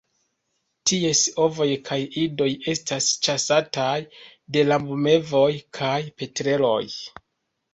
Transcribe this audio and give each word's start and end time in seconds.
Ties 0.91 1.19
ovoj 1.43 1.67
kaj 1.89 1.97
idoj 2.21 2.47
estas 2.73 3.11
ĉasataj 3.27 3.93
de 4.57 4.65
rabmevoj 4.71 5.47
kaj 5.81 5.95
petreloj. 6.23 6.83